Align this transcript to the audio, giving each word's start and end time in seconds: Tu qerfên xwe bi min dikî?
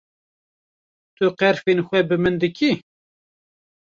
Tu 1.15 1.25
qerfên 1.39 1.79
xwe 1.87 1.99
bi 2.09 2.15
min 2.23 2.35
dikî? 2.41 2.71